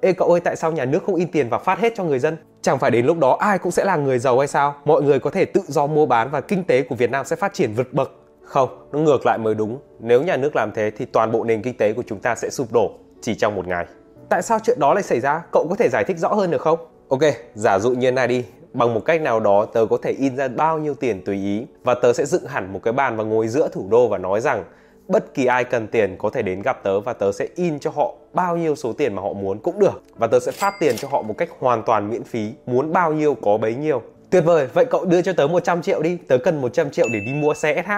Ê 0.00 0.12
cậu 0.12 0.28
ơi 0.28 0.40
tại 0.40 0.56
sao 0.56 0.72
nhà 0.72 0.84
nước 0.84 1.04
không 1.06 1.14
in 1.14 1.28
tiền 1.28 1.48
và 1.48 1.58
phát 1.58 1.78
hết 1.78 1.92
cho 1.96 2.04
người 2.04 2.18
dân? 2.18 2.36
Chẳng 2.62 2.78
phải 2.78 2.90
đến 2.90 3.06
lúc 3.06 3.18
đó 3.18 3.36
ai 3.40 3.58
cũng 3.58 3.72
sẽ 3.72 3.84
là 3.84 3.96
người 3.96 4.18
giàu 4.18 4.38
hay 4.38 4.48
sao? 4.48 4.74
Mọi 4.84 5.02
người 5.02 5.18
có 5.18 5.30
thể 5.30 5.44
tự 5.44 5.60
do 5.66 5.86
mua 5.86 6.06
bán 6.06 6.30
và 6.30 6.40
kinh 6.40 6.64
tế 6.64 6.82
của 6.82 6.94
Việt 6.94 7.10
Nam 7.10 7.24
sẽ 7.24 7.36
phát 7.36 7.54
triển 7.54 7.72
vượt 7.76 7.92
bậc. 7.92 8.12
Không, 8.42 8.88
nó 8.92 8.98
ngược 8.98 9.26
lại 9.26 9.38
mới 9.38 9.54
đúng. 9.54 9.78
Nếu 10.00 10.22
nhà 10.22 10.36
nước 10.36 10.56
làm 10.56 10.72
thế 10.74 10.90
thì 10.98 11.04
toàn 11.04 11.32
bộ 11.32 11.44
nền 11.44 11.62
kinh 11.62 11.76
tế 11.76 11.92
của 11.92 12.02
chúng 12.06 12.20
ta 12.20 12.34
sẽ 12.34 12.50
sụp 12.50 12.72
đổ 12.72 12.90
chỉ 13.20 13.34
trong 13.34 13.54
một 13.54 13.66
ngày. 13.66 13.86
Tại 14.28 14.42
sao 14.42 14.58
chuyện 14.64 14.80
đó 14.80 14.94
lại 14.94 15.02
xảy 15.02 15.20
ra? 15.20 15.42
Cậu 15.52 15.66
có 15.68 15.76
thể 15.76 15.88
giải 15.88 16.04
thích 16.04 16.18
rõ 16.18 16.28
hơn 16.28 16.50
được 16.50 16.60
không? 16.60 16.78
Ok, 17.08 17.22
giả 17.54 17.78
dụ 17.78 17.90
như 17.90 18.12
này 18.12 18.26
đi, 18.26 18.44
bằng 18.72 18.94
một 18.94 19.00
cách 19.04 19.22
nào 19.22 19.40
đó 19.40 19.64
tớ 19.64 19.86
có 19.90 19.98
thể 20.02 20.10
in 20.10 20.36
ra 20.36 20.48
bao 20.48 20.78
nhiêu 20.78 20.94
tiền 20.94 21.24
tùy 21.24 21.36
ý 21.36 21.66
và 21.84 21.94
tớ 21.94 22.12
sẽ 22.12 22.24
dựng 22.24 22.46
hẳn 22.46 22.72
một 22.72 22.80
cái 22.82 22.92
bàn 22.92 23.16
và 23.16 23.24
ngồi 23.24 23.48
giữa 23.48 23.68
thủ 23.72 23.88
đô 23.90 24.08
và 24.08 24.18
nói 24.18 24.40
rằng 24.40 24.64
bất 25.08 25.34
kỳ 25.34 25.46
ai 25.46 25.64
cần 25.64 25.86
tiền 25.86 26.16
có 26.18 26.30
thể 26.30 26.42
đến 26.42 26.62
gặp 26.62 26.82
tớ 26.82 27.00
và 27.00 27.12
tớ 27.12 27.32
sẽ 27.32 27.48
in 27.54 27.78
cho 27.78 27.90
họ 27.90 28.14
bao 28.32 28.56
nhiêu 28.56 28.74
số 28.74 28.92
tiền 28.92 29.14
mà 29.14 29.22
họ 29.22 29.32
muốn 29.32 29.58
cũng 29.58 29.78
được. 29.78 30.02
Và 30.16 30.26
tớ 30.26 30.40
sẽ 30.40 30.52
phát 30.52 30.74
tiền 30.80 30.96
cho 30.96 31.08
họ 31.08 31.22
một 31.22 31.34
cách 31.38 31.48
hoàn 31.58 31.82
toàn 31.82 32.10
miễn 32.10 32.24
phí 32.24 32.52
muốn 32.66 32.92
bao 32.92 33.12
nhiêu 33.12 33.34
có 33.34 33.58
bấy 33.58 33.74
nhiêu. 33.74 34.02
Tuyệt 34.30 34.44
vời 34.44 34.66
vậy 34.74 34.84
cậu 34.84 35.04
đưa 35.04 35.22
cho 35.22 35.32
tớ 35.32 35.46
100 35.46 35.82
triệu 35.82 36.02
đi. 36.02 36.18
Tớ 36.28 36.38
cần 36.38 36.60
100 36.60 36.90
triệu 36.90 37.06
để 37.12 37.20
đi 37.20 37.32
mua 37.32 37.54
xe 37.54 37.82
SH 37.86 37.90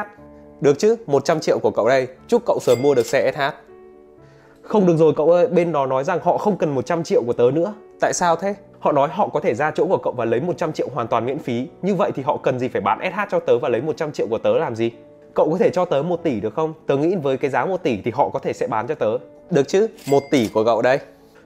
được 0.61 0.79
chứ? 0.79 0.97
100 1.07 1.41
triệu 1.41 1.59
của 1.59 1.71
cậu 1.71 1.89
đây. 1.89 2.09
Chúc 2.29 2.43
cậu 2.47 2.59
sớm 2.61 2.83
mua 2.83 2.95
được 2.95 3.07
xe 3.07 3.33
SH 3.33 3.71
không 4.71 4.87
được 4.87 4.97
rồi 4.97 5.13
cậu 5.17 5.31
ơi 5.31 5.47
bên 5.47 5.73
đó 5.73 5.87
nói 5.87 6.05
rằng 6.05 6.19
họ 6.23 6.39
không 6.39 6.57
cần 6.57 6.75
100 6.75 7.03
triệu 7.05 7.23
của 7.27 7.33
tớ 7.33 7.51
nữa. 7.55 7.75
Tại 8.01 8.13
sao 8.13 8.37
thế? 8.37 8.55
Họ 8.79 8.93
nói 8.93 9.09
họ 9.13 9.29
có 9.29 9.41
thể 9.41 9.55
ra 9.55 9.71
chỗ 9.71 9.87
của 9.87 9.99
cậu 9.99 10.13
và 10.13 10.25
lấy 10.25 10.41
100 10.41 10.73
triệu 10.73 10.89
hoàn 10.95 11.09
toàn 11.09 11.27
miễn 11.27 11.39
phí. 11.39 11.69
Như 11.83 11.95
vậy 11.95 12.11
thì 12.15 12.23
họ 12.23 12.37
cần 12.37 12.59
gì 12.59 12.69
phải 12.69 12.81
bán 12.81 12.99
SH 13.13 13.21
cho 13.31 13.41
tớ 13.41 13.59
và 13.59 13.69
lấy 13.69 13.83
100 13.83 14.13
triệu 14.13 14.27
của 14.31 14.39
tớ 14.39 14.59
làm 14.59 14.77
gì 14.77 14.91
cậu 15.35 15.51
có 15.51 15.59
thể 15.59 15.71
cho 15.71 15.85
tớ 15.85 16.03
1 16.03 16.23
tỷ 16.23 16.41
được 16.41 16.55
không? 16.55 16.75
Tớ 16.87 16.97
nghĩ 16.97 17.17
với 17.17 17.37
cái 17.37 17.51
giá 17.51 17.65
1 17.65 17.83
tỷ 17.83 18.01
thì 18.05 18.11
họ 18.15 18.29
có 18.29 18.39
thể 18.39 18.53
sẽ 18.53 18.67
bán 18.67 18.87
cho 18.87 18.95
tớ. 18.95 19.19
Được 19.51 19.69
chứ? 19.69 19.87
1 20.11 20.23
tỷ 20.31 20.49
của 20.55 20.65
cậu 20.65 20.83
đây. 20.83 20.99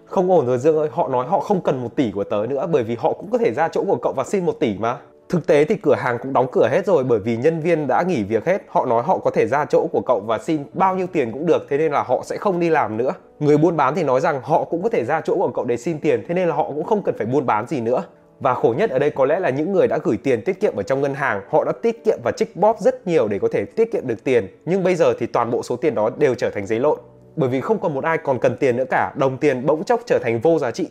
Không 0.04 0.30
ổn 0.30 0.46
rồi 0.46 0.58
Dương 0.58 0.76
ơi, 0.76 0.88
họ 0.92 1.08
nói 1.08 1.26
họ 1.26 1.40
không 1.40 1.60
cần 1.60 1.82
1 1.82 1.96
tỷ 1.96 2.10
của 2.10 2.24
tớ 2.24 2.46
nữa 2.48 2.66
bởi 2.72 2.82
vì 2.82 2.96
họ 2.96 3.12
cũng 3.12 3.30
có 3.30 3.38
thể 3.38 3.52
ra 3.52 3.68
chỗ 3.68 3.84
của 3.84 3.98
cậu 4.02 4.12
và 4.16 4.24
xin 4.24 4.46
1 4.46 4.52
tỷ 4.60 4.76
mà. 4.78 4.98
Thực 5.28 5.46
tế 5.46 5.64
thì 5.64 5.76
cửa 5.76 5.94
hàng 5.94 6.18
cũng 6.22 6.32
đóng 6.32 6.46
cửa 6.52 6.68
hết 6.70 6.86
rồi 6.86 7.04
bởi 7.04 7.18
vì 7.18 7.36
nhân 7.36 7.60
viên 7.60 7.86
đã 7.86 8.02
nghỉ 8.02 8.22
việc 8.22 8.44
hết. 8.44 8.62
Họ 8.68 8.86
nói 8.86 9.02
họ 9.02 9.18
có 9.18 9.30
thể 9.30 9.46
ra 9.46 9.64
chỗ 9.64 9.86
của 9.92 10.00
cậu 10.06 10.20
và 10.20 10.38
xin 10.38 10.64
bao 10.72 10.96
nhiêu 10.96 11.06
tiền 11.12 11.32
cũng 11.32 11.46
được, 11.46 11.66
thế 11.68 11.78
nên 11.78 11.92
là 11.92 12.02
họ 12.02 12.22
sẽ 12.24 12.36
không 12.36 12.60
đi 12.60 12.70
làm 12.70 12.96
nữa. 12.96 13.12
Người 13.38 13.56
buôn 13.56 13.76
bán 13.76 13.94
thì 13.94 14.02
nói 14.02 14.20
rằng 14.20 14.40
họ 14.42 14.64
cũng 14.64 14.82
có 14.82 14.88
thể 14.88 15.04
ra 15.04 15.20
chỗ 15.20 15.36
của 15.36 15.50
cậu 15.54 15.64
để 15.64 15.76
xin 15.76 15.98
tiền, 15.98 16.24
thế 16.28 16.34
nên 16.34 16.48
là 16.48 16.54
họ 16.54 16.64
cũng 16.64 16.84
không 16.84 17.02
cần 17.02 17.14
phải 17.18 17.26
buôn 17.26 17.46
bán 17.46 17.66
gì 17.66 17.80
nữa. 17.80 18.02
Và 18.40 18.54
khổ 18.54 18.74
nhất 18.78 18.90
ở 18.90 18.98
đây 18.98 19.10
có 19.10 19.24
lẽ 19.24 19.40
là 19.40 19.50
những 19.50 19.72
người 19.72 19.86
đã 19.88 19.98
gửi 20.04 20.16
tiền 20.16 20.42
tiết 20.44 20.60
kiệm 20.60 20.76
ở 20.76 20.82
trong 20.82 21.00
ngân 21.00 21.14
hàng, 21.14 21.42
họ 21.50 21.64
đã 21.64 21.72
tiết 21.82 22.04
kiệm 22.04 22.18
và 22.24 22.32
trích 22.36 22.56
bóp 22.56 22.80
rất 22.80 23.06
nhiều 23.06 23.28
để 23.28 23.38
có 23.38 23.48
thể 23.52 23.64
tiết 23.64 23.92
kiệm 23.92 24.06
được 24.06 24.24
tiền. 24.24 24.46
Nhưng 24.66 24.84
bây 24.84 24.94
giờ 24.94 25.14
thì 25.18 25.26
toàn 25.26 25.50
bộ 25.50 25.62
số 25.62 25.76
tiền 25.76 25.94
đó 25.94 26.10
đều 26.18 26.34
trở 26.34 26.50
thành 26.50 26.66
giấy 26.66 26.80
lộn. 26.80 26.98
Bởi 27.36 27.48
vì 27.48 27.60
không 27.60 27.78
còn 27.78 27.94
một 27.94 28.04
ai 28.04 28.18
còn 28.18 28.38
cần 28.38 28.56
tiền 28.56 28.76
nữa 28.76 28.84
cả, 28.90 29.12
đồng 29.16 29.38
tiền 29.38 29.66
bỗng 29.66 29.84
chốc 29.84 30.00
trở 30.06 30.18
thành 30.22 30.40
vô 30.40 30.58
giá 30.58 30.70
trị. 30.70 30.88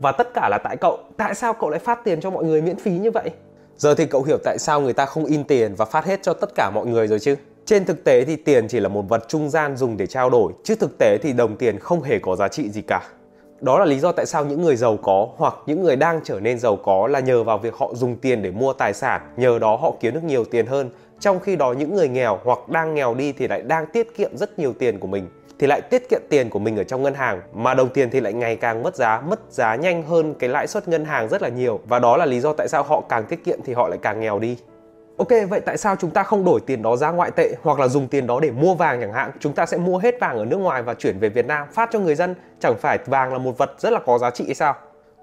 Và 0.00 0.12
tất 0.12 0.34
cả 0.34 0.48
là 0.50 0.58
tại 0.64 0.76
cậu. 0.76 0.98
Tại 1.16 1.34
sao 1.34 1.52
cậu 1.52 1.70
lại 1.70 1.80
phát 1.80 2.04
tiền 2.04 2.20
cho 2.20 2.30
mọi 2.30 2.44
người 2.44 2.62
miễn 2.62 2.76
phí 2.76 2.90
như 2.90 3.10
vậy? 3.10 3.30
Giờ 3.76 3.94
thì 3.94 4.06
cậu 4.06 4.22
hiểu 4.22 4.38
tại 4.44 4.58
sao 4.58 4.80
người 4.80 4.92
ta 4.92 5.06
không 5.06 5.24
in 5.24 5.44
tiền 5.44 5.74
và 5.74 5.84
phát 5.84 6.04
hết 6.04 6.22
cho 6.22 6.32
tất 6.32 6.50
cả 6.54 6.70
mọi 6.74 6.86
người 6.86 7.06
rồi 7.06 7.18
chứ? 7.18 7.34
Trên 7.64 7.84
thực 7.84 8.04
tế 8.04 8.24
thì 8.24 8.36
tiền 8.36 8.68
chỉ 8.68 8.80
là 8.80 8.88
một 8.88 9.08
vật 9.08 9.24
trung 9.28 9.50
gian 9.50 9.76
dùng 9.76 9.96
để 9.96 10.06
trao 10.06 10.30
đổi, 10.30 10.52
chứ 10.64 10.74
thực 10.74 10.98
tế 10.98 11.18
thì 11.22 11.32
đồng 11.32 11.56
tiền 11.56 11.78
không 11.78 12.02
hề 12.02 12.18
có 12.18 12.36
giá 12.36 12.48
trị 12.48 12.70
gì 12.70 12.82
cả. 12.82 13.02
Đó 13.60 13.78
là 13.78 13.84
lý 13.84 13.98
do 13.98 14.12
tại 14.12 14.26
sao 14.26 14.44
những 14.44 14.62
người 14.62 14.76
giàu 14.76 14.96
có 15.02 15.28
hoặc 15.36 15.54
những 15.66 15.82
người 15.82 15.96
đang 15.96 16.20
trở 16.24 16.40
nên 16.40 16.58
giàu 16.58 16.76
có 16.76 17.06
là 17.06 17.20
nhờ 17.20 17.42
vào 17.42 17.58
việc 17.58 17.74
họ 17.74 17.90
dùng 17.94 18.16
tiền 18.16 18.42
để 18.42 18.50
mua 18.50 18.72
tài 18.72 18.92
sản, 18.94 19.20
nhờ 19.36 19.58
đó 19.58 19.76
họ 19.76 19.92
kiếm 20.00 20.14
được 20.14 20.24
nhiều 20.24 20.44
tiền 20.44 20.66
hơn. 20.66 20.90
Trong 21.20 21.40
khi 21.40 21.56
đó 21.56 21.72
những 21.72 21.94
người 21.94 22.08
nghèo 22.08 22.38
hoặc 22.44 22.68
đang 22.68 22.94
nghèo 22.94 23.14
đi 23.14 23.32
thì 23.32 23.48
lại 23.48 23.62
đang 23.62 23.86
tiết 23.86 24.16
kiệm 24.16 24.36
rất 24.36 24.58
nhiều 24.58 24.72
tiền 24.78 24.98
của 24.98 25.06
mình 25.06 25.28
thì 25.58 25.66
lại 25.66 25.80
tiết 25.80 26.08
kiệm 26.08 26.20
tiền 26.28 26.50
của 26.50 26.58
mình 26.58 26.76
ở 26.76 26.84
trong 26.84 27.02
ngân 27.02 27.14
hàng 27.14 27.40
mà 27.54 27.74
đồng 27.74 27.88
tiền 27.88 28.10
thì 28.10 28.20
lại 28.20 28.32
ngày 28.32 28.56
càng 28.56 28.82
mất 28.82 28.96
giá, 28.96 29.20
mất 29.20 29.40
giá 29.50 29.74
nhanh 29.74 30.02
hơn 30.02 30.34
cái 30.34 30.50
lãi 30.50 30.66
suất 30.66 30.88
ngân 30.88 31.04
hàng 31.04 31.28
rất 31.28 31.42
là 31.42 31.48
nhiều 31.48 31.80
và 31.88 31.98
đó 31.98 32.16
là 32.16 32.26
lý 32.26 32.40
do 32.40 32.52
tại 32.52 32.68
sao 32.68 32.82
họ 32.82 33.02
càng 33.08 33.24
tiết 33.24 33.44
kiệm 33.44 33.58
thì 33.64 33.72
họ 33.72 33.88
lại 33.88 33.98
càng 34.02 34.20
nghèo 34.20 34.38
đi. 34.38 34.56
Ok, 35.20 35.28
vậy 35.48 35.60
tại 35.60 35.76
sao 35.76 35.96
chúng 35.96 36.10
ta 36.10 36.22
không 36.22 36.44
đổi 36.44 36.60
tiền 36.66 36.82
đó 36.82 36.96
ra 36.96 37.10
ngoại 37.10 37.30
tệ 37.30 37.54
hoặc 37.62 37.78
là 37.78 37.88
dùng 37.88 38.08
tiền 38.08 38.26
đó 38.26 38.40
để 38.40 38.50
mua 38.50 38.74
vàng 38.74 39.00
chẳng 39.00 39.12
hạn? 39.12 39.30
Chúng 39.40 39.52
ta 39.52 39.66
sẽ 39.66 39.76
mua 39.76 39.98
hết 39.98 40.20
vàng 40.20 40.38
ở 40.38 40.44
nước 40.44 40.56
ngoài 40.56 40.82
và 40.82 40.94
chuyển 40.94 41.18
về 41.18 41.28
Việt 41.28 41.46
Nam 41.46 41.68
phát 41.72 41.88
cho 41.92 41.98
người 41.98 42.14
dân. 42.14 42.34
Chẳng 42.60 42.74
phải 42.78 42.98
vàng 43.06 43.32
là 43.32 43.38
một 43.38 43.58
vật 43.58 43.70
rất 43.78 43.92
là 43.92 44.00
có 44.06 44.18
giá 44.18 44.30
trị 44.30 44.44
hay 44.46 44.54
sao? 44.54 44.74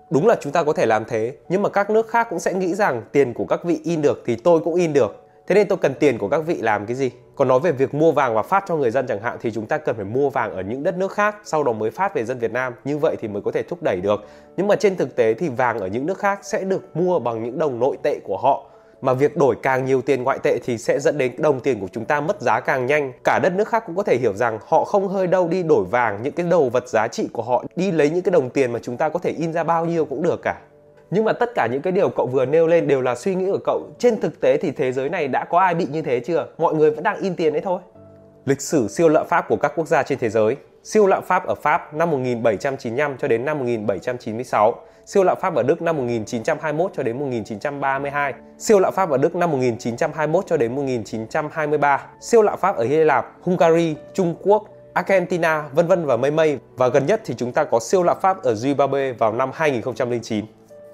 Đúng 0.10 0.28
là 0.28 0.36
chúng 0.42 0.54
ta 0.54 0.64
có 0.64 0.74
thể 0.74 0.86
làm 0.86 1.06
thế, 1.06 1.34
nhưng 1.50 1.62
mà 1.62 1.70
các 1.70 1.90
nước 1.90 2.10
khác 2.10 2.28
cũng 2.30 2.40
sẽ 2.40 2.54
nghĩ 2.54 2.76
rằng 2.76 3.02
tiền 3.12 3.34
của 3.34 3.46
các 3.46 3.64
vị 3.64 3.80
in 3.84 4.02
được 4.02 4.24
thì 4.26 4.36
tôi 4.36 4.60
cũng 4.60 4.76
in 4.76 4.94
được. 4.94 5.26
Thế 5.48 5.56
nên 5.56 5.68
tôi 5.68 5.78
cần 5.78 5.94
tiền 6.00 6.18
của 6.18 6.30
các 6.30 6.40
vị 6.46 6.56
làm 6.56 6.86
cái 6.86 6.96
gì? 6.96 7.12
Còn 7.36 7.48
nói 7.48 7.60
về 7.60 7.72
việc 7.72 7.94
mua 7.94 8.12
vàng 8.12 8.36
và 8.36 8.44
phát 8.44 8.64
cho 8.68 8.76
người 8.76 8.92
dân 8.92 9.08
chẳng 9.08 9.22
hạn 9.22 9.38
thì 9.42 9.52
chúng 9.52 9.66
ta 9.66 9.78
cần 9.78 9.96
phải 9.96 10.06
mua 10.06 10.30
vàng 10.30 10.56
ở 10.56 10.62
những 10.62 10.84
đất 10.84 10.98
nước 10.98 11.12
khác 11.12 11.36
sau 11.44 11.64
đó 11.64 11.72
mới 11.72 11.92
phát 11.92 12.16
về 12.16 12.26
dân 12.26 12.40
Việt 12.40 12.52
Nam. 12.52 12.74
Như 12.86 12.98
vậy 12.98 13.16
thì 13.20 13.28
mới 13.28 13.42
có 13.42 13.52
thể 13.52 13.64
thúc 13.64 13.84
đẩy 13.84 14.02
được. 14.02 14.26
Nhưng 14.58 14.68
mà 14.68 14.76
trên 14.76 14.96
thực 14.96 15.16
tế 15.16 15.34
thì 15.34 15.50
vàng 15.50 15.80
ở 15.80 15.88
những 15.88 16.06
nước 16.06 16.18
khác 16.18 16.40
sẽ 16.44 16.64
được 16.64 16.96
mua 16.96 17.20
bằng 17.20 17.44
những 17.44 17.60
đồng 17.60 17.80
nội 17.80 17.98
tệ 18.04 18.20
của 18.24 18.38
họ 18.38 18.66
mà 19.02 19.14
việc 19.14 19.38
đổi 19.38 19.56
càng 19.64 19.86
nhiều 19.86 20.02
tiền 20.02 20.24
ngoại 20.24 20.40
tệ 20.44 20.60
thì 20.66 20.78
sẽ 20.78 21.00
dẫn 21.00 21.18
đến 21.18 21.32
đồng 21.38 21.60
tiền 21.60 21.80
của 21.80 21.88
chúng 21.92 22.06
ta 22.06 22.22
mất 22.22 22.42
giá 22.42 22.60
càng 22.60 22.86
nhanh. 22.86 23.12
Cả 23.24 23.40
đất 23.44 23.54
nước 23.56 23.68
khác 23.68 23.84
cũng 23.86 23.96
có 23.96 24.04
thể 24.04 24.18
hiểu 24.18 24.34
rằng 24.34 24.60
họ 24.68 24.84
không 24.84 25.08
hơi 25.08 25.28
đâu 25.28 25.48
đi 25.48 25.64
đổi 25.64 25.86
vàng 25.86 26.20
những 26.24 26.34
cái 26.34 26.46
đồ 26.46 26.70
vật 26.70 26.90
giá 26.90 27.08
trị 27.08 27.28
của 27.34 27.44
họ, 27.44 27.64
đi 27.76 27.92
lấy 27.92 28.10
những 28.10 28.22
cái 28.22 28.32
đồng 28.32 28.50
tiền 28.50 28.72
mà 28.72 28.80
chúng 28.82 28.98
ta 28.98 29.10
có 29.10 29.20
thể 29.20 29.32
in 29.38 29.54
ra 29.54 29.64
bao 29.64 29.86
nhiêu 29.86 30.06
cũng 30.06 30.22
được 30.22 30.42
cả. 30.42 30.58
Nhưng 31.12 31.26
mà 31.26 31.34
tất 31.34 31.50
cả 31.56 31.68
những 31.72 31.82
cái 31.82 31.94
điều 31.94 32.10
cậu 32.10 32.28
vừa 32.28 32.46
nêu 32.46 32.68
lên 32.68 32.88
đều 32.88 33.02
là 33.02 33.16
suy 33.16 33.36
nghĩ 33.36 33.46
của 33.46 33.60
cậu. 33.66 33.82
Trên 34.00 34.20
thực 34.20 34.42
tế 34.42 34.58
thì 34.58 34.72
thế 34.72 34.92
giới 34.92 35.10
này 35.10 35.28
đã 35.28 35.46
có 35.50 35.60
ai 35.60 35.76
bị 35.76 35.88
như 35.92 36.02
thế 36.02 36.20
chưa? 36.20 36.48
Mọi 36.58 36.74
người 36.74 36.92
vẫn 36.92 37.04
đang 37.04 37.22
in 37.22 37.36
tiền 37.36 37.54
đấy 37.54 37.62
thôi. 37.66 37.80
Lịch 38.46 38.62
sử 38.62 38.88
siêu 38.88 39.10
lạm 39.10 39.28
phát 39.28 39.46
của 39.48 39.56
các 39.56 39.72
quốc 39.76 39.88
gia 39.88 40.04
trên 40.04 40.20
thế 40.20 40.30
giới. 40.30 40.56
Siêu 40.84 41.08
lạm 41.08 41.24
phát 41.24 41.44
ở 41.46 41.56
Pháp 41.56 41.94
năm 41.94 42.12
1795 42.12 43.18
cho 43.18 43.28
đến 43.28 43.46
năm 43.46 43.60
1796 43.60 44.76
siêu 45.08 45.24
lạm 45.24 45.38
phát 45.42 45.56
ở 45.56 45.64
Đức 45.64 45.82
năm 45.82 45.98
1921 45.98 46.92
cho 46.96 47.04
đến 47.04 47.20
1932, 47.20 48.34
siêu 48.58 48.80
lạm 48.80 48.94
phát 48.94 49.10
ở 49.10 49.18
Đức 49.18 49.36
năm 49.36 49.52
1921 49.52 50.46
cho 50.48 50.58
đến 50.58 50.76
1923, 50.76 52.06
siêu 52.20 52.42
lạm 52.42 52.60
phát 52.60 52.76
ở 52.76 52.84
Hy 52.84 52.96
Lạp, 52.96 53.26
Hungary, 53.42 53.96
Trung 54.14 54.36
Quốc, 54.44 54.64
Argentina, 54.94 55.64
vân 55.74 55.88
vân 55.88 56.06
và 56.06 56.18
mây 56.18 56.32
mây. 56.32 56.60
Và 56.78 56.88
gần 56.88 57.06
nhất 57.06 57.22
thì 57.26 57.34
chúng 57.38 57.52
ta 57.52 57.64
có 57.64 57.80
siêu 57.80 58.04
lạm 58.04 58.18
phát 58.22 58.44
ở 58.44 58.54
Zimbabwe 58.54 59.14
vào 59.18 59.34
năm 59.34 59.52
2009. 59.54 60.46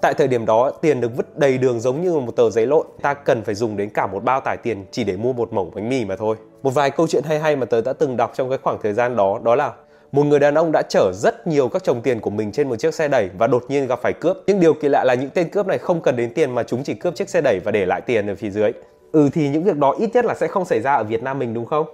Tại 0.04 0.14
thời 0.14 0.28
điểm 0.28 0.46
đó, 0.46 0.72
tiền 0.82 1.02
được 1.02 1.18
vứt 1.18 1.38
đầy 1.38 1.58
đường 1.58 1.80
giống 1.80 2.02
như 2.02 2.14
một 2.14 2.36
tờ 2.36 2.50
giấy 2.50 2.68
lộn. 2.68 2.86
Ta 3.02 3.14
cần 3.14 3.44
phải 3.44 3.56
dùng 3.56 3.78
đến 3.78 3.90
cả 3.90 4.08
một 4.08 4.24
bao 4.24 4.40
tải 4.40 4.58
tiền 4.58 4.86
chỉ 4.92 5.04
để 5.04 5.18
mua 5.18 5.34
một 5.34 5.54
mẩu 5.54 5.72
bánh 5.76 5.90
mì 5.90 6.06
mà 6.06 6.16
thôi. 6.16 6.36
Một 6.64 6.70
vài 6.70 6.92
câu 6.92 7.08
chuyện 7.08 7.24
hay 7.24 7.40
hay 7.40 7.56
mà 7.56 7.66
tớ 7.66 7.82
đã 7.82 7.94
từng 7.94 8.18
đọc 8.18 8.32
trong 8.36 8.50
cái 8.50 8.58
khoảng 8.64 8.78
thời 8.84 8.94
gian 8.94 9.16
đó, 9.16 9.40
đó 9.44 9.56
là 9.56 9.72
một 10.12 10.24
người 10.24 10.40
đàn 10.40 10.56
ông 10.56 10.72
đã 10.74 10.82
chở 10.90 11.12
rất 11.16 11.48
nhiều 11.48 11.68
các 11.68 11.84
chồng 11.84 12.02
tiền 12.02 12.20
của 12.20 12.30
mình 12.30 12.52
trên 12.52 12.70
một 12.70 12.76
chiếc 12.76 12.94
xe 12.94 13.08
đẩy 13.08 13.30
và 13.38 13.48
đột 13.48 13.66
nhiên 13.68 13.88
gặp 13.88 14.00
phải 14.02 14.14
cướp. 14.14 14.38
Nhưng 14.48 14.60
điều 14.60 14.74
kỳ 14.74 14.90
lạ 14.90 15.04
là 15.04 15.14
những 15.14 15.30
tên 15.30 15.50
cướp 15.50 15.68
này 15.68 15.78
không 15.78 16.02
cần 16.02 16.16
đến 16.16 16.34
tiền 16.34 16.56
mà 16.56 16.64
chúng 16.64 16.84
chỉ 16.84 16.94
cướp 16.94 17.16
chiếc 17.16 17.30
xe 17.30 17.42
đẩy 17.42 17.60
và 17.64 17.72
để 17.72 17.86
lại 17.86 18.02
tiền 18.02 18.28
ở 18.28 18.36
phía 18.36 18.50
dưới. 18.50 18.72
Ừ 19.12 19.30
thì 19.34 19.50
những 19.50 19.64
việc 19.64 19.78
đó 19.78 19.96
ít 20.00 20.10
nhất 20.14 20.26
là 20.26 20.34
sẽ 20.34 20.48
không 20.48 20.66
xảy 20.66 20.82
ra 20.82 20.94
ở 20.94 21.04
Việt 21.04 21.24
Nam 21.24 21.40
mình 21.40 21.54
đúng 21.54 21.66
không? 21.66 21.86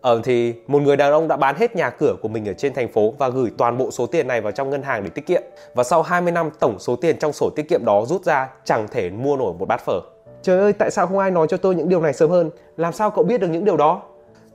Ờ 0.00 0.20
thì 0.24 0.54
một 0.66 0.82
người 0.82 0.96
đàn 0.96 1.12
ông 1.12 1.28
đã 1.28 1.36
bán 1.36 1.56
hết 1.58 1.76
nhà 1.76 1.90
cửa 1.90 2.14
của 2.22 2.28
mình 2.28 2.48
ở 2.48 2.52
trên 2.52 2.74
thành 2.74 2.88
phố 2.88 3.14
và 3.18 3.28
gửi 3.28 3.50
toàn 3.58 3.78
bộ 3.78 3.90
số 3.90 4.06
tiền 4.06 4.26
này 4.26 4.40
vào 4.40 4.52
trong 4.52 4.70
ngân 4.70 4.82
hàng 4.82 5.04
để 5.04 5.10
tiết 5.10 5.26
kiệm. 5.26 5.42
Và 5.74 5.84
sau 5.84 6.02
20 6.02 6.32
năm 6.32 6.50
tổng 6.58 6.78
số 6.78 6.96
tiền 6.96 7.18
trong 7.18 7.32
sổ 7.32 7.50
tiết 7.56 7.68
kiệm 7.68 7.84
đó 7.84 8.04
rút 8.06 8.24
ra 8.24 8.48
chẳng 8.64 8.88
thể 8.90 9.10
mua 9.10 9.36
nổi 9.36 9.54
một 9.58 9.68
bát 9.68 9.80
phở. 9.80 10.00
Trời 10.42 10.58
ơi, 10.58 10.72
tại 10.72 10.90
sao 10.90 11.06
không 11.06 11.18
ai 11.18 11.30
nói 11.30 11.46
cho 11.50 11.56
tôi 11.56 11.74
những 11.74 11.88
điều 11.88 12.00
này 12.00 12.12
sớm 12.12 12.30
hơn? 12.30 12.50
Làm 12.76 12.92
sao 12.92 13.10
cậu 13.10 13.24
biết 13.24 13.40
được 13.40 13.48
những 13.48 13.64
điều 13.64 13.76
đó? 13.76 14.02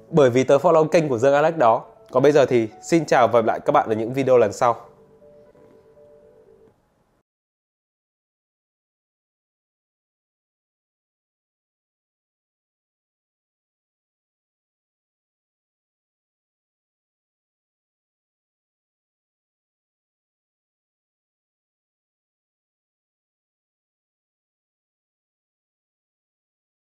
Bởi 0.09 0.29
vì 0.29 0.43
tớ 0.43 0.57
follow 0.57 0.87
kênh 0.87 1.09
của 1.09 1.17
Dương 1.17 1.33
Alex 1.33 1.55
đó 1.55 1.81
còn 2.11 2.23
bây 2.23 2.31
giờ 2.31 2.45
thì 2.45 2.67
xin 2.81 3.05
chào 3.05 3.27
và 3.27 3.39
gặp 3.39 3.45
lại 3.45 3.59
các 3.65 3.71
bạn 3.71 3.89
ở 3.89 3.95
những 3.95 4.13
video 4.13 4.37
lần 4.37 4.53
sau 4.53 4.75